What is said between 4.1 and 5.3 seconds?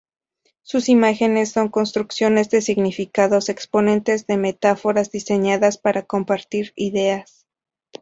de metáforas